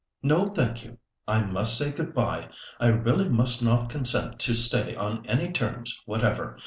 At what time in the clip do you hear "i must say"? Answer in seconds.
1.27-1.91